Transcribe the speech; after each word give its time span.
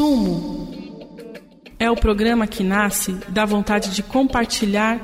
Sumo 0.00 0.66
é 1.78 1.90
o 1.90 1.94
programa 1.94 2.46
que 2.46 2.64
nasce 2.64 3.12
da 3.28 3.44
vontade 3.44 3.90
de 3.90 4.02
compartilhar 4.02 4.98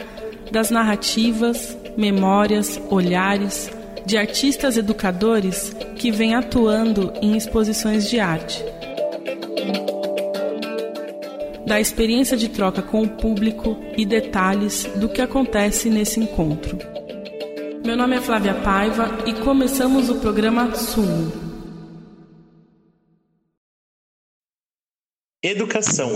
das 0.51 0.71
narrativas, 0.71 1.77
memórias, 1.99 2.81
olhares 2.89 3.71
de 4.07 4.17
artistas 4.17 4.79
educadores 4.79 5.77
que 5.97 6.11
vêm 6.11 6.35
atuando 6.35 7.13
em 7.21 7.37
exposições 7.37 8.09
de 8.09 8.19
arte. 8.19 8.65
Da 11.67 11.79
experiência 11.79 12.35
de 12.35 12.49
troca 12.49 12.81
com 12.81 13.03
o 13.03 13.09
público 13.09 13.77
e 13.99 14.07
detalhes 14.07 14.87
do 14.97 15.11
que 15.11 15.21
acontece 15.21 15.91
nesse 15.91 16.21
encontro. 16.21 16.79
Meu 17.85 17.99
nome 17.99 18.17
é 18.17 18.21
Flávia 18.23 18.55
Paiva 18.55 19.11
e 19.27 19.35
começamos 19.35 20.09
o 20.09 20.15
programa 20.15 20.75
Sumo. 20.75 21.46
Educação. 25.47 26.11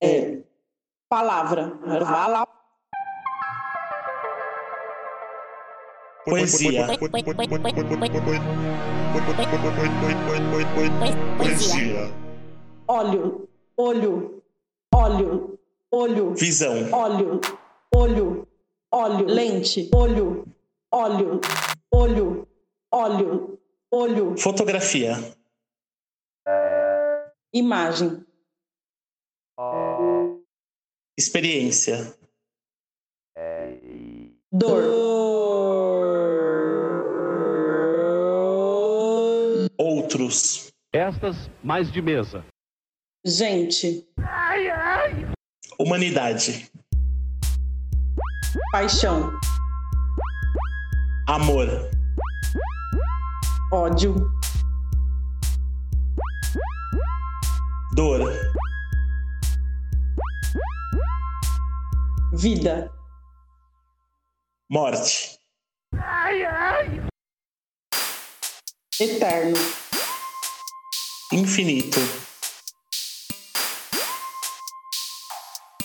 É, 0.00 0.38
palavra. 1.08 1.76
Fala. 2.04 2.46
Poesia. 6.24 6.86
Poesia. 11.38 12.14
Óleo, 12.86 13.48
olho, 13.76 14.42
óleo, 14.94 15.58
olho. 15.90 16.34
Visão. 16.34 16.88
Óleo, 16.92 17.40
olho, 17.92 18.46
óleo. 18.92 19.26
Lente, 19.26 19.90
olho, 19.92 20.46
óleo, 20.92 21.40
olho, 21.92 22.48
óleo, 22.92 23.58
olho. 23.90 24.36
Fotografia. 24.38 25.35
Imagem. 27.56 28.22
Experiência. 31.18 32.14
Dor. 34.52 34.82
Outros. 39.78 40.70
Estas 40.92 41.50
mais 41.64 41.90
de 41.90 42.02
mesa. 42.02 42.44
Gente. 43.24 44.06
Humanidade. 45.80 46.70
Paixão. 48.70 49.32
Amor. 51.26 51.68
Ódio. 53.72 54.14
Dor. 57.96 58.20
Vida. 62.34 62.92
Morte. 64.68 65.38
Eterno. 69.00 69.56
Infinito. 71.32 71.98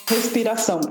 Respiração. 0.10 0.82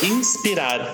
Inspirar. 0.00 0.92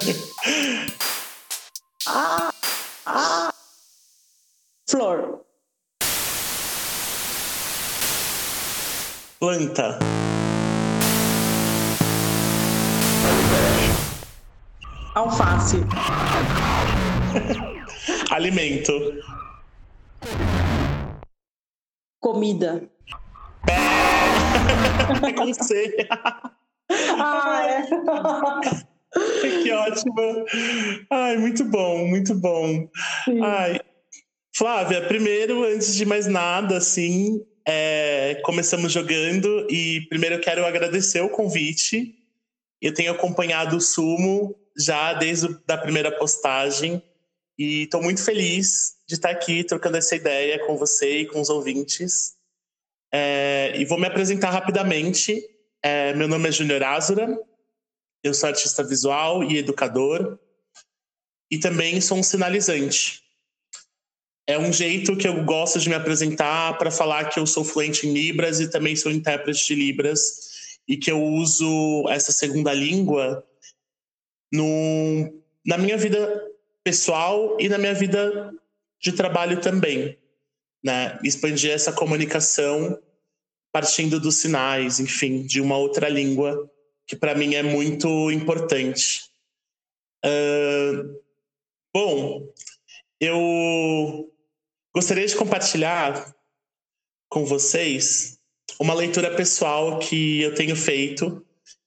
Flor. 4.95 5.43
Planta. 9.41 9.99
Alface. 15.17 15.79
Alimento. 18.31 18.93
Comida. 22.21 22.89
Com 25.37 25.55
C. 25.55 26.07
Ah, 27.19 27.67
é. 27.67 27.83
que 29.61 29.73
ótimo. 29.73 30.45
Ai, 31.11 31.37
muito 31.37 31.65
bom, 31.65 32.07
muito 32.07 32.33
bom. 32.37 32.89
Sim. 33.25 33.43
Ai, 33.43 33.81
Flávia, 34.57 35.05
primeiro, 35.09 35.65
antes 35.65 35.97
de 35.97 36.07
mais 36.07 36.29
nada, 36.29 36.77
assim, 36.77 37.45
é, 37.67 38.37
começamos 38.45 38.93
jogando 38.93 39.67
e 39.69 40.07
primeiro 40.09 40.37
eu 40.37 40.41
quero 40.41 40.65
agradecer 40.65 41.21
o 41.23 41.29
convite. 41.29 42.15
Eu 42.81 42.95
tenho 42.95 43.11
acompanhado 43.11 43.77
o 43.77 43.81
Sumo 43.81 44.55
já 44.79 45.13
desde 45.15 45.49
a 45.67 45.77
primeira 45.77 46.17
postagem 46.17 47.03
e 47.59 47.83
estou 47.83 48.01
muito 48.01 48.23
feliz 48.23 48.95
de 49.09 49.17
estar 49.17 49.31
aqui 49.31 49.65
trocando 49.65 49.97
essa 49.97 50.15
ideia 50.15 50.65
com 50.65 50.77
você 50.77 51.23
e 51.23 51.27
com 51.27 51.41
os 51.41 51.51
ouvintes. 51.51 52.35
É, 53.13 53.73
e 53.77 53.85
vou 53.85 53.99
me 53.99 54.07
apresentar 54.07 54.51
rapidamente. 54.51 55.43
É, 55.83 56.15
meu 56.15 56.29
nome 56.29 56.49
é 56.49 56.53
Júnior 56.53 56.83
Azura, 56.85 57.37
eu 58.23 58.33
sou 58.33 58.49
artista 58.49 58.85
visual 58.85 59.43
e 59.43 59.59
educador 59.59 60.39
e 61.51 61.59
também 61.59 62.01
sou 62.01 62.19
um 62.19 62.23
sinalizante. 62.23 63.24
É 64.47 64.59
um 64.59 64.73
jeito 64.73 65.17
que 65.17 65.27
eu 65.27 65.43
gosto 65.45 65.79
de 65.79 65.89
me 65.89 65.95
apresentar 65.95 66.77
para 66.77 66.91
falar 66.91 67.31
que 67.31 67.41
eu 67.41 67.47
sou 67.47 67.65
fluente 67.65 68.07
em 68.07 68.13
Libras 68.13 68.61
e 68.61 68.71
também 68.71 68.95
sou 68.95 69.11
intérprete 69.11 69.67
de 69.67 69.75
Libras 69.75 70.77
e 70.87 70.99
que 70.99 71.11
eu 71.11 71.23
uso 71.23 72.07
essa 72.11 72.31
segunda 72.31 72.73
língua 72.75 73.43
no, 74.53 75.43
na 75.65 75.79
minha 75.79 75.97
vida 75.97 76.43
pessoal 76.83 77.57
e 77.59 77.71
na 77.71 77.79
minha 77.79 77.95
vida 77.95 78.53
de 79.01 79.13
trabalho 79.13 79.61
também. 79.63 80.19
Né? 80.85 81.19
Expandir 81.25 81.71
essa 81.71 81.93
comunicação 81.93 82.99
partindo 83.73 84.21
dos 84.21 84.37
sinais, 84.37 85.01
enfim, 85.01 85.43
de 85.43 85.61
uma 85.61 85.79
outra 85.79 86.09
língua 86.09 86.71
que 87.07 87.17
para 87.17 87.35
mim 87.35 87.55
é 87.55 87.63
muito 87.63 88.31
importante. 88.31 89.25
Uh, 90.25 91.21
bom, 91.93 92.47
eu 93.21 94.34
gostaria 94.95 95.27
de 95.27 95.35
compartilhar 95.35 96.33
com 97.29 97.45
vocês 97.45 98.39
uma 98.79 98.95
leitura 98.95 99.35
pessoal 99.35 99.99
que 99.99 100.41
eu 100.41 100.55
tenho 100.55 100.77
feito 100.77 101.45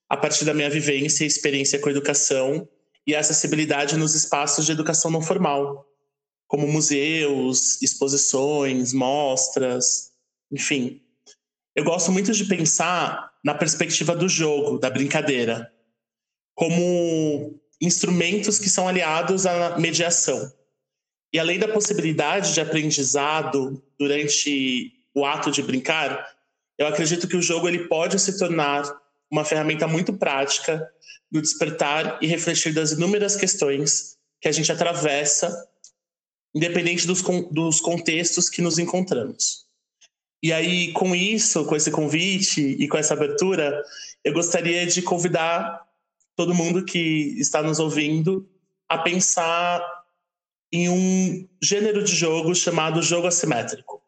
a 0.10 0.18
partir 0.18 0.44
da 0.44 0.54
minha 0.54 0.70
vivência 0.70 1.24
e 1.24 1.28
experiência 1.28 1.80
com 1.80 1.90
educação 1.90 2.68
e 3.06 3.16
acessibilidade 3.16 3.96
nos 3.96 4.14
espaços 4.14 4.66
de 4.66 4.74
educação 4.74 5.10
não 5.10 5.22
formal, 5.22 5.86
como 6.48 6.68
museus, 6.68 7.82
exposições, 7.82 8.92
mostras, 8.92 10.12
enfim. 10.52 11.02
Eu 11.74 11.86
gosto 11.86 12.12
muito 12.12 12.34
de 12.34 12.44
pensar 12.44 13.32
na 13.44 13.54
perspectiva 13.54 14.14
do 14.16 14.28
jogo, 14.28 14.80
da 14.80 14.90
brincadeira, 14.90 15.72
como 16.54 17.58
instrumentos 17.82 18.60
que 18.60 18.70
são 18.70 18.88
aliados 18.88 19.46
à 19.46 19.78
mediação. 19.78 20.52
E 21.34 21.40
além 21.40 21.60
da 21.60 21.68
possibilidade 21.68 22.54
de 22.54 22.62
aprendizado 22.62 23.82
durante 24.00 24.94
o 25.14 25.26
ato 25.26 25.52
de 25.52 25.62
brincar, 25.62 26.26
eu 26.78 26.88
acredito 26.88 27.28
que 27.28 27.36
o 27.36 27.42
jogo 27.42 27.68
ele 27.68 27.88
pode 27.88 28.20
se 28.20 28.38
tornar 28.38 28.84
uma 29.30 29.44
ferramenta 29.44 29.88
muito 29.88 30.14
prática 30.14 30.90
no 31.32 31.42
despertar 31.42 32.18
e 32.22 32.28
refletir 32.28 32.74
das 32.74 32.92
inúmeras 32.92 33.36
questões 33.36 34.18
que 34.40 34.48
a 34.48 34.52
gente 34.52 34.72
atravessa, 34.72 35.68
independente 36.56 37.06
dos, 37.06 37.22
dos 37.52 37.82
contextos 37.82 38.50
que 38.50 38.62
nos 38.62 38.80
encontramos. 38.80 39.66
E 40.42 40.54
aí, 40.54 40.94
com 40.94 41.16
isso, 41.16 41.66
com 41.66 41.76
esse 41.76 41.92
convite 41.92 42.62
e 42.62 42.88
com 42.88 42.98
essa 42.98 43.16
abertura, 43.16 43.84
eu 44.24 44.34
gostaria 44.34 44.86
de 44.86 45.02
convidar 45.02 45.82
todo 46.36 46.54
mundo 46.54 46.86
que 46.86 47.36
está 47.40 47.64
nos 47.64 47.80
ouvindo 47.80 48.48
a 48.88 49.00
pensar 49.00 49.82
em 50.72 50.90
um 50.90 51.50
gênero 51.62 52.04
de 52.04 52.16
jogo 52.16 52.54
chamado 52.54 53.02
jogo 53.02 53.28
assimétrico. 53.28 54.02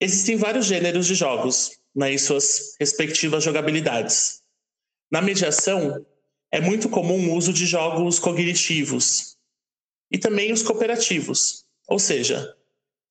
Existem 0.00 0.36
vários 0.36 0.66
gêneros 0.66 1.06
de 1.06 1.14
jogos 1.14 1.78
né, 1.94 2.12
em 2.12 2.18
suas 2.18 2.74
respectivas 2.78 3.44
jogabilidades. 3.44 4.42
Na 5.10 5.20
mediação, 5.20 6.06
é 6.52 6.60
muito 6.60 6.88
comum 6.88 7.30
o 7.30 7.36
uso 7.36 7.52
de 7.52 7.66
jogos 7.66 8.18
cognitivos 8.18 9.36
e 10.10 10.18
também 10.18 10.52
os 10.52 10.62
cooperativos, 10.62 11.64
ou 11.88 11.98
seja, 11.98 12.56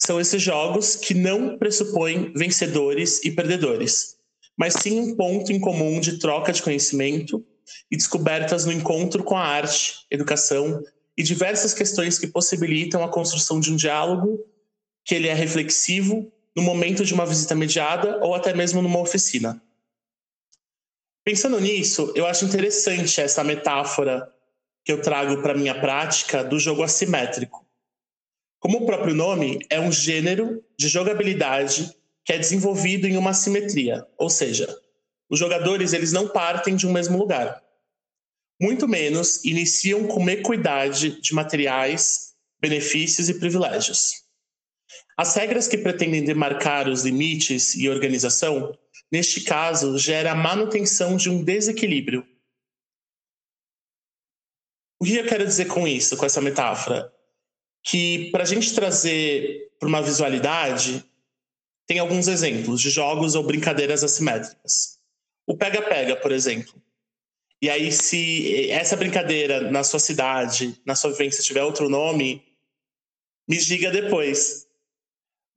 são 0.01 0.19
esses 0.19 0.41
jogos 0.41 0.95
que 0.95 1.13
não 1.13 1.57
pressupõem 1.57 2.33
vencedores 2.33 3.23
e 3.23 3.31
perdedores, 3.31 4.17
mas 4.57 4.73
sim 4.73 4.99
um 4.99 5.15
ponto 5.15 5.51
em 5.51 5.59
comum 5.59 5.99
de 5.99 6.19
troca 6.19 6.51
de 6.51 6.61
conhecimento 6.61 7.45
e 7.91 7.97
descobertas 7.97 8.65
no 8.65 8.71
encontro 8.71 9.23
com 9.23 9.37
a 9.37 9.43
arte, 9.43 10.05
educação 10.09 10.83
e 11.17 11.23
diversas 11.23 11.73
questões 11.73 12.17
que 12.17 12.27
possibilitam 12.27 13.03
a 13.03 13.09
construção 13.09 13.59
de 13.59 13.71
um 13.71 13.75
diálogo 13.75 14.39
que 15.03 15.15
ele 15.15 15.27
é 15.27 15.33
reflexivo 15.33 16.31
no 16.55 16.61
momento 16.61 17.03
de 17.03 17.13
uma 17.13 17.25
visita 17.25 17.55
mediada 17.55 18.19
ou 18.23 18.35
até 18.35 18.53
mesmo 18.53 18.81
numa 18.81 18.99
oficina. 18.99 19.61
Pensando 21.23 21.59
nisso, 21.59 22.11
eu 22.15 22.25
acho 22.25 22.45
interessante 22.45 23.19
essa 23.21 23.43
metáfora 23.43 24.31
que 24.83 24.91
eu 24.91 25.01
trago 25.01 25.41
para 25.41 25.53
minha 25.53 25.79
prática 25.79 26.43
do 26.43 26.59
jogo 26.59 26.83
assimétrico. 26.83 27.65
Como 28.59 28.79
o 28.79 28.85
próprio 28.85 29.13
nome, 29.13 29.59
é 29.69 29.79
um 29.79 29.91
gênero 29.91 30.63
de 30.77 30.87
jogabilidade 30.87 31.95
que 32.25 32.33
é 32.33 32.37
desenvolvido 32.37 33.07
em 33.07 33.17
uma 33.17 33.33
simetria, 33.33 34.05
ou 34.17 34.29
seja, 34.29 34.67
os 35.29 35.37
jogadores 35.37 35.93
eles 35.93 36.11
não 36.11 36.27
partem 36.27 36.75
de 36.75 36.87
um 36.87 36.91
mesmo 36.91 37.17
lugar. 37.17 37.61
Muito 38.61 38.87
menos 38.87 39.43
iniciam 39.45 40.07
com 40.07 40.29
equidade 40.29 41.21
de 41.21 41.33
materiais, 41.33 42.33
benefícios 42.59 43.29
e 43.29 43.39
privilégios. 43.39 44.27
As 45.17 45.35
regras 45.35 45.67
que 45.67 45.77
pretendem 45.77 46.23
demarcar 46.23 46.89
os 46.89 47.03
limites 47.03 47.75
e 47.75 47.89
organização, 47.89 48.77
neste 49.11 49.41
caso, 49.41 49.97
gera 49.97 50.31
a 50.31 50.35
manutenção 50.35 51.15
de 51.15 51.29
um 51.29 51.43
desequilíbrio. 51.43 52.25
O 55.01 55.05
que 55.05 55.15
eu 55.15 55.25
quero 55.25 55.45
dizer 55.45 55.65
com 55.65 55.87
isso, 55.87 56.17
com 56.17 56.25
essa 56.25 56.41
metáfora? 56.41 57.13
Que 57.83 58.29
para 58.31 58.43
a 58.43 58.45
gente 58.45 58.75
trazer 58.75 59.71
para 59.79 59.87
uma 59.87 60.01
visualidade, 60.01 61.05
tem 61.87 61.99
alguns 61.99 62.27
exemplos 62.27 62.81
de 62.81 62.89
jogos 62.89 63.35
ou 63.35 63.43
brincadeiras 63.43 64.03
assimétricas. 64.03 64.98
O 65.49 65.57
pega-pega, 65.57 66.15
por 66.15 66.31
exemplo. 66.31 66.79
E 67.59 67.71
aí, 67.71 67.91
se 67.91 68.69
essa 68.69 68.95
brincadeira 68.95 69.71
na 69.71 69.83
sua 69.83 69.99
cidade, 69.99 70.79
na 70.85 70.93
sua 70.93 71.09
vivência, 71.11 71.43
tiver 71.43 71.63
outro 71.63 71.89
nome, 71.89 72.45
me 73.49 73.57
diga 73.57 73.89
depois. 73.89 74.67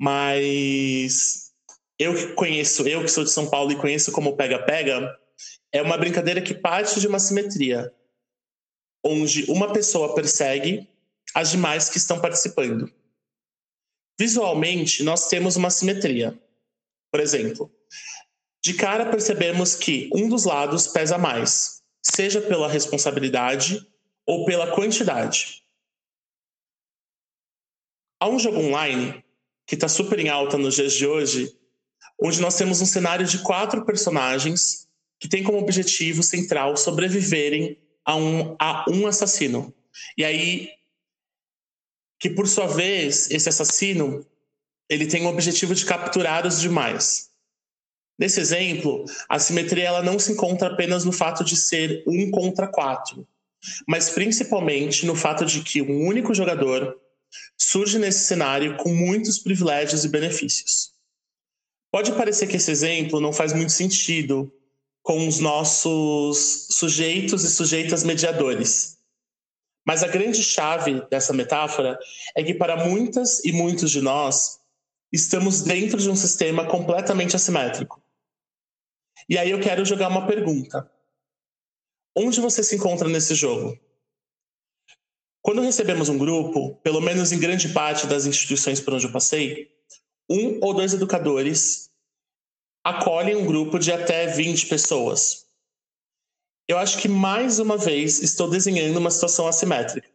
Mas 0.00 1.52
eu 1.98 2.14
que 2.14 2.32
conheço, 2.32 2.88
eu 2.88 3.02
que 3.02 3.08
sou 3.10 3.22
de 3.22 3.30
São 3.30 3.50
Paulo 3.50 3.70
e 3.70 3.76
conheço 3.76 4.10
como 4.12 4.34
pega-pega, 4.34 5.14
é 5.70 5.82
uma 5.82 5.98
brincadeira 5.98 6.40
que 6.40 6.54
parte 6.54 6.98
de 6.98 7.06
uma 7.06 7.18
simetria, 7.18 7.94
onde 9.04 9.44
uma 9.50 9.74
pessoa 9.74 10.14
persegue 10.14 10.88
as 11.34 11.50
demais 11.50 11.90
que 11.90 11.98
estão 11.98 12.18
participando. 12.18 12.90
Visualmente, 14.18 15.02
nós 15.02 15.28
temos 15.28 15.54
uma 15.56 15.70
simetria. 15.70 16.36
Por 17.10 17.20
exemplo, 17.20 17.70
de 18.62 18.74
cara 18.74 19.10
percebemos 19.10 19.74
que 19.74 20.08
um 20.14 20.28
dos 20.28 20.44
lados 20.44 20.86
pesa 20.86 21.18
mais, 21.18 21.82
seja 22.02 22.40
pela 22.40 22.68
responsabilidade 22.68 23.84
ou 24.24 24.44
pela 24.44 24.72
quantidade. 24.72 25.62
Há 28.20 28.28
um 28.28 28.38
jogo 28.38 28.60
online 28.60 29.24
que 29.66 29.74
está 29.74 29.88
super 29.88 30.18
em 30.20 30.28
alta 30.28 30.56
nos 30.56 30.76
dias 30.76 30.94
de 30.94 31.06
hoje, 31.06 31.52
onde 32.22 32.40
nós 32.40 32.56
temos 32.56 32.80
um 32.80 32.86
cenário 32.86 33.26
de 33.26 33.38
quatro 33.38 33.84
personagens 33.84 34.88
que 35.18 35.28
tem 35.28 35.42
como 35.42 35.58
objetivo 35.58 36.22
central 36.22 36.76
sobreviverem 36.76 37.80
a 38.04 38.14
um, 38.14 38.56
a 38.60 38.84
um 38.88 39.06
assassino. 39.08 39.74
E 40.16 40.24
aí 40.24 40.70
que 42.20 42.30
por 42.30 42.46
sua 42.46 42.68
vez 42.68 43.28
esse 43.32 43.48
assassino 43.48 44.24
ele 44.88 45.08
tem 45.08 45.26
o 45.26 45.28
objetivo 45.28 45.74
de 45.74 45.84
capturar 45.84 46.46
os 46.46 46.60
demais. 46.60 47.31
Nesse 48.22 48.38
exemplo, 48.38 49.04
a 49.28 49.36
simetria 49.36 49.88
ela 49.88 50.00
não 50.00 50.16
se 50.16 50.30
encontra 50.30 50.68
apenas 50.68 51.04
no 51.04 51.10
fato 51.10 51.42
de 51.42 51.56
ser 51.56 52.04
um 52.06 52.30
contra 52.30 52.68
quatro, 52.68 53.26
mas 53.84 54.10
principalmente 54.10 55.04
no 55.04 55.16
fato 55.16 55.44
de 55.44 55.60
que 55.60 55.82
um 55.82 56.06
único 56.06 56.32
jogador 56.32 56.96
surge 57.58 57.98
nesse 57.98 58.24
cenário 58.26 58.76
com 58.76 58.94
muitos 58.94 59.40
privilégios 59.40 60.04
e 60.04 60.08
benefícios. 60.08 60.92
Pode 61.90 62.12
parecer 62.12 62.46
que 62.46 62.58
esse 62.58 62.70
exemplo 62.70 63.20
não 63.20 63.32
faz 63.32 63.52
muito 63.52 63.72
sentido 63.72 64.52
com 65.02 65.26
os 65.26 65.40
nossos 65.40 66.68
sujeitos 66.78 67.42
e 67.42 67.50
sujeitas 67.50 68.04
mediadores, 68.04 68.98
mas 69.84 70.04
a 70.04 70.06
grande 70.06 70.44
chave 70.44 71.04
dessa 71.10 71.32
metáfora 71.32 71.98
é 72.36 72.44
que 72.44 72.54
para 72.54 72.86
muitas 72.86 73.44
e 73.44 73.50
muitos 73.50 73.90
de 73.90 74.00
nós, 74.00 74.60
estamos 75.12 75.62
dentro 75.62 75.98
de 75.98 76.08
um 76.08 76.14
sistema 76.14 76.68
completamente 76.68 77.34
assimétrico. 77.34 78.00
E 79.28 79.38
aí 79.38 79.50
eu 79.50 79.60
quero 79.60 79.84
jogar 79.84 80.08
uma 80.08 80.26
pergunta. 80.26 80.90
Onde 82.16 82.40
você 82.40 82.62
se 82.62 82.76
encontra 82.76 83.08
nesse 83.08 83.34
jogo? 83.34 83.78
Quando 85.40 85.62
recebemos 85.62 86.08
um 86.08 86.18
grupo, 86.18 86.76
pelo 86.76 87.00
menos 87.00 87.32
em 87.32 87.40
grande 87.40 87.70
parte 87.70 88.06
das 88.06 88.26
instituições 88.26 88.80
por 88.80 88.94
onde 88.94 89.06
eu 89.06 89.12
passei, 89.12 89.70
um 90.30 90.58
ou 90.62 90.72
dois 90.72 90.94
educadores 90.94 91.90
acolhem 92.84 93.36
um 93.36 93.46
grupo 93.46 93.78
de 93.78 93.92
até 93.92 94.26
20 94.26 94.66
pessoas, 94.66 95.46
eu 96.68 96.78
acho 96.78 96.98
que 96.98 97.08
mais 97.08 97.58
uma 97.58 97.76
vez 97.76 98.22
estou 98.22 98.48
desenhando 98.48 98.98
uma 98.98 99.10
situação 99.10 99.46
assimétrica. 99.46 100.08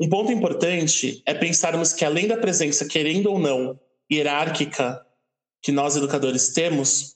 Um 0.00 0.08
ponto 0.08 0.30
importante 0.30 1.22
é 1.26 1.34
pensarmos 1.34 1.92
que, 1.92 2.04
além 2.04 2.28
da 2.28 2.36
presença, 2.36 2.86
querendo 2.86 3.30
ou 3.30 3.38
não, 3.38 3.80
hierárquica 4.10 5.04
que 5.62 5.72
nós 5.72 5.96
educadores 5.96 6.50
temos, 6.50 7.15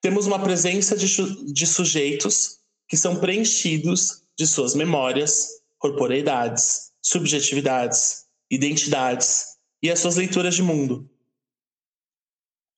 temos 0.00 0.26
uma 0.26 0.42
presença 0.42 0.96
de, 0.96 1.52
de 1.52 1.66
sujeitos 1.66 2.58
que 2.88 2.96
são 2.96 3.16
preenchidos 3.16 4.22
de 4.36 4.46
suas 4.46 4.74
memórias, 4.74 5.60
corporeidades, 5.78 6.92
subjetividades, 7.02 8.26
identidades 8.50 9.58
e 9.82 9.90
as 9.90 9.98
suas 10.00 10.16
leituras 10.16 10.54
de 10.54 10.62
mundo. 10.62 11.08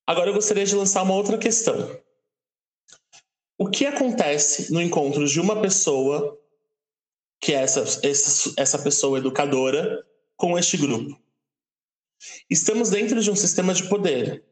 Agora 0.05 0.29
eu 0.29 0.33
gostaria 0.33 0.65
de 0.65 0.75
lançar 0.75 1.03
uma 1.03 1.15
outra 1.15 1.37
questão. 1.37 1.99
O 3.57 3.69
que 3.69 3.85
acontece 3.85 4.73
no 4.73 4.81
encontro 4.81 5.27
de 5.27 5.39
uma 5.39 5.61
pessoa, 5.61 6.37
que 7.39 7.53
é 7.53 7.57
essa, 7.57 7.81
essa, 8.03 8.53
essa 8.57 8.79
pessoa 8.79 9.19
educadora, 9.19 10.03
com 10.35 10.57
este 10.57 10.77
grupo? 10.77 11.19
Estamos 12.49 12.89
dentro 12.89 13.21
de 13.21 13.29
um 13.29 13.35
sistema 13.35 13.73
de 13.73 13.87
poder 13.87 14.43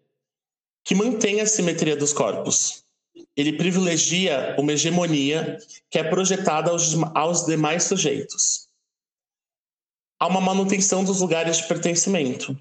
que 0.84 0.96
mantém 0.96 1.42
a 1.42 1.46
simetria 1.46 1.96
dos 1.96 2.14
corpos. 2.14 2.84
Ele 3.36 3.54
privilegia 3.54 4.56
uma 4.58 4.74
hegemonia 4.74 5.58
que 5.90 6.00
é 6.00 6.04
projetada 6.04 6.72
aos, 6.72 6.96
aos 7.14 7.46
demais 7.46 7.84
sujeitos. 7.84 8.68
Há 10.20 10.28
uma 10.28 10.42
manutenção 10.42 11.04
dos 11.04 11.22
lugares 11.22 11.58
de 11.58 11.68
pertencimento. 11.68 12.60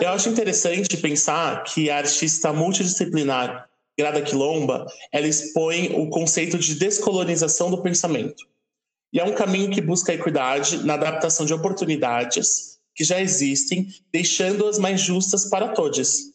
Eu 0.00 0.08
acho 0.08 0.28
interessante 0.28 0.96
pensar 0.96 1.62
que 1.64 1.90
a 1.90 1.98
artista 1.98 2.52
multidisciplinar 2.52 3.68
Grada 3.96 4.20
Quilomba, 4.22 4.86
ela 5.12 5.28
expõe 5.28 5.94
o 5.94 6.10
conceito 6.10 6.58
de 6.58 6.74
descolonização 6.74 7.70
do 7.70 7.80
pensamento. 7.80 8.44
E 9.12 9.20
é 9.20 9.24
um 9.24 9.34
caminho 9.34 9.70
que 9.70 9.80
busca 9.80 10.10
a 10.10 10.14
equidade 10.16 10.84
na 10.84 10.94
adaptação 10.94 11.46
de 11.46 11.54
oportunidades 11.54 12.80
que 12.94 13.04
já 13.04 13.20
existem, 13.20 13.88
deixando-as 14.12 14.78
mais 14.78 15.00
justas 15.00 15.44
para 15.48 15.68
todos. 15.68 16.33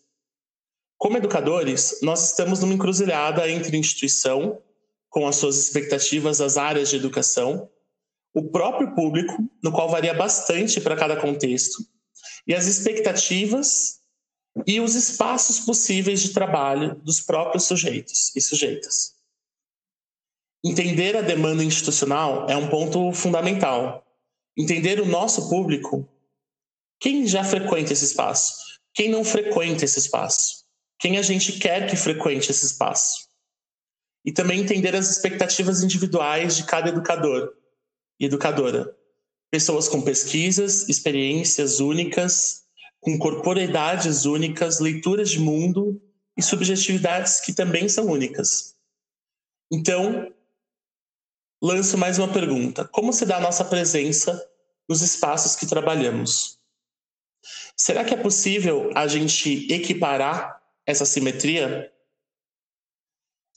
Como 1.00 1.16
educadores, 1.16 2.00
nós 2.02 2.26
estamos 2.26 2.60
numa 2.60 2.74
encruzilhada 2.74 3.50
entre 3.50 3.78
instituição, 3.78 4.62
com 5.10 5.26
as 5.26 5.38
suas 5.38 5.58
expectativas 5.58 6.40
das 6.40 6.58
áreas 6.58 6.90
de 6.90 6.98
educação, 6.98 7.70
o 8.34 8.52
próprio 8.52 8.94
público, 8.94 9.34
no 9.64 9.72
qual 9.72 9.90
varia 9.90 10.14
bastante 10.14 10.82
para 10.82 10.98
cada 10.98 11.16
contexto, 11.16 11.78
e 12.46 12.54
as 12.54 12.68
expectativas 12.68 14.02
e 14.68 14.82
os 14.82 14.94
espaços 14.94 15.62
possíveis 15.62 16.22
de 16.22 16.34
trabalho 16.34 16.96
dos 16.96 17.22
próprios 17.22 17.64
sujeitos 17.64 18.36
e 18.36 18.42
sujeitas. 18.42 19.16
Entender 20.62 21.16
a 21.16 21.22
demanda 21.22 21.64
institucional 21.64 22.46
é 22.50 22.58
um 22.58 22.68
ponto 22.68 23.14
fundamental. 23.14 24.06
Entender 24.58 25.00
o 25.00 25.06
nosso 25.06 25.50
público, 25.50 26.06
quem 27.00 27.26
já 27.26 27.42
frequenta 27.42 27.94
esse 27.94 28.04
espaço, 28.04 28.56
quem 28.94 29.10
não 29.10 29.24
frequenta 29.24 29.86
esse 29.86 29.98
espaço, 29.98 30.60
quem 31.00 31.18
a 31.18 31.22
gente 31.22 31.54
quer 31.54 31.90
que 31.90 31.96
frequente 31.96 32.52
esse 32.52 32.66
espaço. 32.66 33.30
E 34.26 34.34
também 34.34 34.60
entender 34.60 34.94
as 34.96 35.10
expectativas 35.10 35.82
individuais 35.82 36.58
de 36.58 36.66
cada 36.66 36.90
educador 36.90 37.54
e 38.20 38.26
educadora. 38.26 38.94
Pessoas 39.50 39.88
com 39.88 40.02
pesquisas, 40.02 40.90
experiências 40.90 41.80
únicas, 41.80 42.66
com 43.00 43.18
corporeidades 43.18 44.26
únicas, 44.26 44.80
leituras 44.80 45.32
de 45.32 45.40
mundo 45.40 46.02
e 46.38 46.44
subjetividades 46.44 47.40
que 47.40 47.54
também 47.54 47.88
são 47.88 48.06
únicas. 48.08 48.76
Então, 49.72 50.34
lanço 51.62 51.98
mais 51.98 52.20
uma 52.20 52.32
pergunta: 52.32 52.86
como 52.90 53.14
se 53.14 53.26
dá 53.26 53.38
a 53.38 53.42
nossa 53.42 53.64
presença 53.64 54.46
nos 54.88 55.02
espaços 55.02 55.56
que 55.56 55.66
trabalhamos? 55.66 56.60
Será 57.76 58.04
que 58.04 58.14
é 58.14 58.18
possível 58.18 58.92
a 58.94 59.08
gente 59.08 59.72
equiparar 59.72 60.59
essa 60.90 61.06
simetria? 61.06 61.94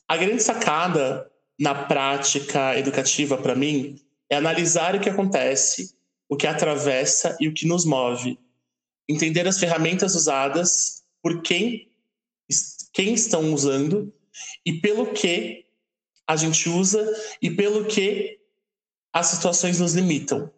A 0.07 0.19
grande 0.19 0.43
sacada 0.43 1.31
na 1.59 1.75
prática 1.87 2.79
educativa 2.79 3.39
para 3.39 3.55
mim 3.55 3.99
é 4.29 4.37
analisar 4.37 4.95
o 4.95 5.01
que 5.01 5.09
acontece, 5.09 5.97
o 6.29 6.37
que 6.37 6.47
atravessa 6.47 7.35
e 7.41 7.49
o 7.49 7.55
que 7.55 7.67
nos 7.67 7.87
move. 7.87 8.39
Entender 9.09 9.49
as 9.49 9.59
ferramentas 9.59 10.15
usadas, 10.15 11.03
por 11.23 11.41
quem, 11.41 11.91
quem 12.93 13.15
estão 13.15 13.55
usando 13.55 14.13
e 14.67 14.75
pelo 14.75 15.13
que 15.15 15.65
a 16.27 16.37
gente 16.37 16.69
usa 16.69 17.03
e 17.41 17.51
pelo 17.51 17.87
que 17.87 18.39
as 19.11 19.29
situações 19.29 19.81
nos 19.81 19.95
limitam. 19.95 20.53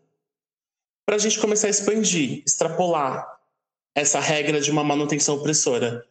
Para 1.07 1.17
a 1.17 1.19
gente 1.19 1.39
começar 1.39 1.69
a 1.69 1.71
expandir, 1.71 2.43
extrapolar 2.45 3.25
essa 3.95 4.19
regra 4.19 4.61
de 4.61 4.73
uma 4.73 4.83
manutenção 4.83 5.37
opressora. 5.37 6.05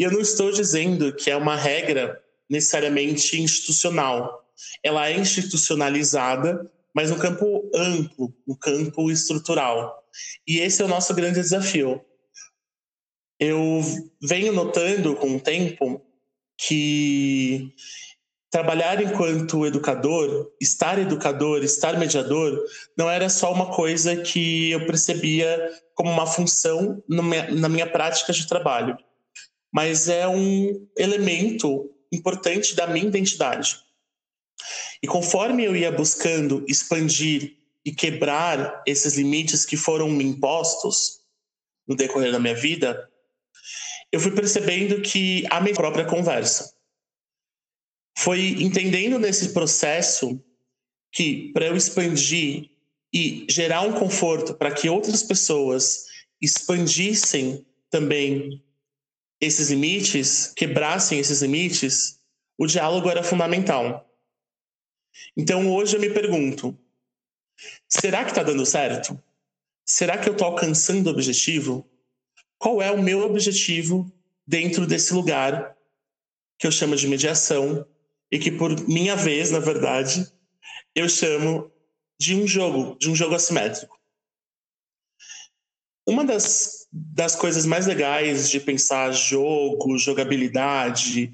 E 0.00 0.02
eu 0.02 0.10
não 0.10 0.20
estou 0.20 0.50
dizendo 0.50 1.12
que 1.12 1.30
é 1.30 1.36
uma 1.36 1.54
regra 1.54 2.18
necessariamente 2.48 3.38
institucional. 3.38 4.50
Ela 4.82 5.10
é 5.10 5.18
institucionalizada, 5.18 6.72
mas 6.94 7.10
no 7.10 7.18
campo 7.18 7.70
amplo, 7.74 8.34
no 8.48 8.56
campo 8.56 9.10
estrutural. 9.10 10.02
E 10.48 10.58
esse 10.60 10.80
é 10.80 10.86
o 10.86 10.88
nosso 10.88 11.12
grande 11.12 11.42
desafio. 11.42 12.00
Eu 13.38 13.82
venho 14.22 14.54
notando 14.54 15.14
com 15.16 15.36
o 15.36 15.40
tempo 15.40 16.00
que 16.56 17.74
trabalhar 18.50 19.02
enquanto 19.02 19.66
educador, 19.66 20.50
estar 20.58 20.98
educador, 20.98 21.62
estar 21.62 21.98
mediador, 21.98 22.58
não 22.96 23.10
era 23.10 23.28
só 23.28 23.52
uma 23.52 23.66
coisa 23.66 24.16
que 24.16 24.70
eu 24.70 24.86
percebia 24.86 25.70
como 25.94 26.10
uma 26.10 26.26
função 26.26 27.02
na 27.06 27.68
minha 27.68 27.86
prática 27.86 28.32
de 28.32 28.48
trabalho, 28.48 28.96
mas 29.72 30.08
é 30.08 30.26
um 30.26 30.86
elemento 30.96 31.90
importante 32.12 32.74
da 32.74 32.86
minha 32.86 33.06
identidade. 33.06 33.78
E 35.02 35.06
conforme 35.06 35.64
eu 35.64 35.74
ia 35.74 35.92
buscando 35.92 36.64
expandir 36.68 37.56
e 37.84 37.92
quebrar 37.92 38.82
esses 38.86 39.16
limites 39.16 39.64
que 39.64 39.76
foram 39.76 40.08
me 40.10 40.24
impostos 40.24 41.20
no 41.86 41.96
decorrer 41.96 42.32
da 42.32 42.38
minha 42.38 42.54
vida, 42.54 43.08
eu 44.12 44.20
fui 44.20 44.32
percebendo 44.32 45.00
que 45.00 45.44
a 45.50 45.60
minha 45.60 45.74
própria 45.74 46.04
conversa 46.04 46.74
foi 48.18 48.62
entendendo 48.62 49.18
nesse 49.18 49.52
processo 49.52 50.42
que 51.12 51.50
para 51.52 51.66
eu 51.66 51.76
expandir 51.76 52.70
e 53.12 53.46
gerar 53.48 53.82
um 53.82 53.92
conforto 53.92 54.54
para 54.54 54.72
que 54.72 54.88
outras 54.88 55.22
pessoas 55.22 56.04
expandissem 56.40 57.64
também 57.88 58.62
esses 59.40 59.70
limites, 59.70 60.52
quebrassem 60.54 61.18
esses 61.18 61.42
limites, 61.42 62.20
o 62.58 62.66
diálogo 62.66 63.08
era 63.08 63.22
fundamental. 63.22 64.06
Então 65.36 65.72
hoje 65.72 65.96
eu 65.96 66.00
me 66.00 66.10
pergunto: 66.10 66.78
será 67.88 68.24
que 68.24 68.30
está 68.30 68.42
dando 68.42 68.66
certo? 68.66 69.20
Será 69.84 70.18
que 70.18 70.28
eu 70.28 70.32
estou 70.32 70.46
alcançando 70.46 71.06
o 71.06 71.10
objetivo? 71.10 71.88
Qual 72.58 72.82
é 72.82 72.90
o 72.90 73.02
meu 73.02 73.20
objetivo 73.22 74.12
dentro 74.46 74.86
desse 74.86 75.14
lugar 75.14 75.76
que 76.58 76.66
eu 76.66 76.72
chamo 76.72 76.96
de 76.96 77.08
mediação 77.08 77.86
e 78.30 78.38
que, 78.38 78.50
por 78.50 78.88
minha 78.88 79.14
vez, 79.14 79.50
na 79.50 79.60
verdade, 79.60 80.30
eu 80.94 81.08
chamo 81.08 81.70
de 82.18 82.34
um 82.34 82.46
jogo, 82.46 82.96
de 82.98 83.08
um 83.08 83.14
jogo 83.14 83.34
assimétrico. 83.34 83.99
Uma 86.10 86.24
das, 86.24 86.88
das 86.92 87.36
coisas 87.36 87.64
mais 87.64 87.86
legais 87.86 88.50
de 88.50 88.58
pensar 88.58 89.12
jogo, 89.12 89.96
jogabilidade 89.96 91.32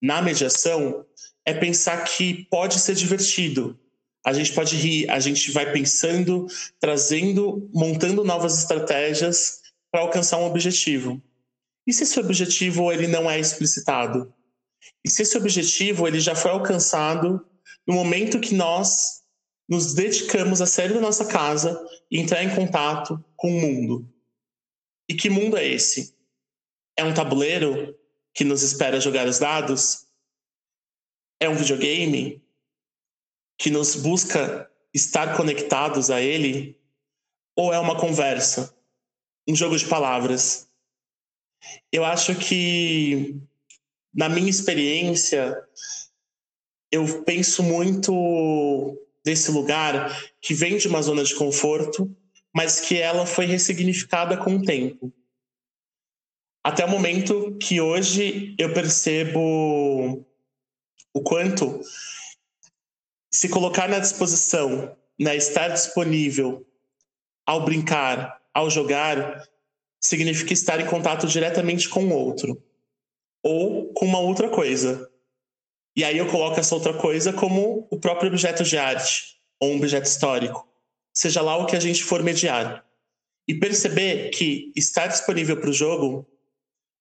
na 0.00 0.22
mediação 0.22 1.04
é 1.44 1.52
pensar 1.52 2.04
que 2.04 2.44
pode 2.48 2.78
ser 2.78 2.94
divertido. 2.94 3.76
A 4.24 4.32
gente 4.32 4.52
pode 4.52 4.76
rir, 4.76 5.10
a 5.10 5.18
gente 5.18 5.50
vai 5.50 5.72
pensando, 5.72 6.46
trazendo, 6.78 7.68
montando 7.74 8.22
novas 8.22 8.56
estratégias 8.56 9.60
para 9.90 10.02
alcançar 10.02 10.38
um 10.38 10.46
objetivo. 10.46 11.20
E 11.84 11.92
se 11.92 12.04
esse 12.04 12.20
objetivo 12.20 12.92
ele 12.92 13.08
não 13.08 13.28
é 13.28 13.40
explicitado? 13.40 14.32
E 15.04 15.10
se 15.10 15.22
esse 15.22 15.36
objetivo 15.36 16.06
ele 16.06 16.20
já 16.20 16.36
foi 16.36 16.52
alcançado 16.52 17.44
no 17.84 17.94
momento 17.94 18.38
que 18.38 18.54
nós 18.54 19.23
nos 19.68 19.94
dedicamos 19.94 20.60
a 20.60 20.66
sair 20.66 20.92
da 20.92 21.00
nossa 21.00 21.24
casa 21.24 21.82
e 22.10 22.18
entrar 22.18 22.42
em 22.42 22.54
contato 22.54 23.22
com 23.36 23.48
o 23.48 23.60
mundo. 23.60 24.08
E 25.08 25.14
que 25.14 25.30
mundo 25.30 25.56
é 25.56 25.66
esse? 25.66 26.14
É 26.96 27.04
um 27.04 27.14
tabuleiro 27.14 27.98
que 28.32 28.44
nos 28.44 28.62
espera 28.62 29.00
jogar 29.00 29.26
os 29.26 29.38
dados? 29.38 30.06
É 31.40 31.48
um 31.48 31.56
videogame 31.56 32.42
que 33.58 33.70
nos 33.70 33.96
busca 33.96 34.70
estar 34.92 35.36
conectados 35.36 36.10
a 36.10 36.20
ele? 36.20 36.78
Ou 37.56 37.72
é 37.72 37.78
uma 37.78 37.98
conversa? 37.98 38.76
Um 39.48 39.54
jogo 39.54 39.76
de 39.76 39.86
palavras? 39.86 40.68
Eu 41.92 42.04
acho 42.04 42.34
que 42.34 43.40
na 44.14 44.28
minha 44.28 44.48
experiência, 44.48 45.60
eu 46.92 47.24
penso 47.24 47.62
muito 47.62 48.96
desse 49.24 49.50
lugar 49.50 50.16
que 50.40 50.52
vem 50.52 50.76
de 50.76 50.86
uma 50.86 51.00
zona 51.00 51.24
de 51.24 51.34
conforto, 51.34 52.14
mas 52.54 52.80
que 52.80 52.98
ela 52.98 53.26
foi 53.26 53.46
ressignificada 53.46 54.36
com 54.36 54.56
o 54.56 54.62
tempo. 54.62 55.12
Até 56.62 56.84
o 56.84 56.88
momento 56.88 57.56
que 57.58 57.80
hoje 57.80 58.54
eu 58.58 58.72
percebo 58.72 60.24
o 61.12 61.22
quanto 61.22 61.80
se 63.30 63.48
colocar 63.48 63.88
na 63.88 63.98
disposição, 63.98 64.96
né, 65.18 65.36
estar 65.36 65.68
disponível 65.68 66.66
ao 67.46 67.64
brincar, 67.64 68.40
ao 68.52 68.70
jogar, 68.70 69.46
significa 70.00 70.52
estar 70.52 70.80
em 70.80 70.86
contato 70.86 71.26
diretamente 71.26 71.88
com 71.88 72.04
o 72.06 72.14
outro 72.14 72.62
ou 73.42 73.92
com 73.92 74.06
uma 74.06 74.20
outra 74.20 74.48
coisa. 74.48 75.10
E 75.96 76.02
aí 76.02 76.18
eu 76.18 76.28
coloco 76.28 76.58
essa 76.58 76.74
outra 76.74 76.94
coisa 76.94 77.32
como 77.32 77.86
o 77.90 77.98
próprio 77.98 78.28
objeto 78.28 78.64
de 78.64 78.76
arte 78.76 79.36
ou 79.60 79.72
um 79.72 79.76
objeto 79.76 80.06
histórico, 80.06 80.68
seja 81.12 81.40
lá 81.40 81.56
o 81.56 81.66
que 81.66 81.76
a 81.76 81.80
gente 81.80 82.02
for 82.02 82.22
mediar. 82.22 82.84
E 83.46 83.54
perceber 83.54 84.30
que 84.30 84.72
estar 84.74 85.06
disponível 85.06 85.56
para 85.60 85.70
o 85.70 85.72
jogo 85.72 86.26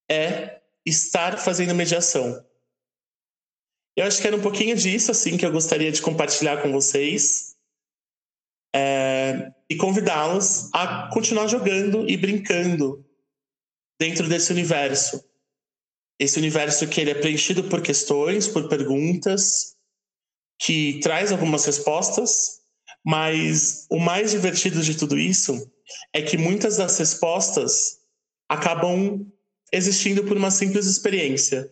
é 0.10 0.62
estar 0.86 1.38
fazendo 1.38 1.74
mediação. 1.74 2.46
Eu 3.96 4.06
acho 4.06 4.22
que 4.22 4.28
era 4.28 4.36
um 4.36 4.42
pouquinho 4.42 4.76
disso 4.76 5.12
assim 5.12 5.38
que 5.38 5.46
eu 5.46 5.52
gostaria 5.52 5.92
de 5.92 6.02
compartilhar 6.02 6.62
com 6.62 6.72
vocês 6.72 7.56
é, 8.76 9.54
e 9.70 9.76
convidá-los 9.76 10.70
a 10.74 11.10
continuar 11.14 11.48
jogando 11.48 12.10
e 12.10 12.18
brincando 12.18 13.06
dentro 14.00 14.28
desse 14.28 14.52
universo 14.52 15.24
esse 16.20 16.38
universo 16.38 16.88
que 16.88 17.02
ele 17.02 17.12
é 17.12 17.16
preenchido 17.16 17.64
por 17.66 17.82
questões, 17.82 18.48
por 18.48 18.70
perguntas, 18.70 19.76
que 20.60 21.00
traz 21.02 21.32
algumas 21.32 21.66
respostas, 21.66 22.62
mas 23.06 23.86
o 23.90 24.00
mais 24.00 24.32
divertido 24.32 24.82
de 24.82 24.96
tudo 24.96 25.20
isso 25.20 25.70
é 26.14 26.22
que 26.22 26.38
muitas 26.38 26.78
das 26.78 26.98
respostas 26.98 28.00
acabam 28.48 29.26
existindo 29.72 30.24
por 30.24 30.38
uma 30.38 30.52
simples 30.52 30.86
experiência, 30.86 31.70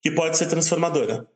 que 0.00 0.10
pode 0.10 0.38
ser 0.38 0.46
transformadora. 0.46 1.28